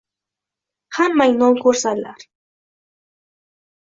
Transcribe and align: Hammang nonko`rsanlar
Hammang 0.97 1.35
nonko`rsanlar 1.41 2.25